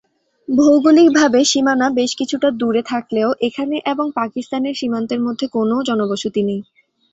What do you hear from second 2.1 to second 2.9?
কিছুটা দূরে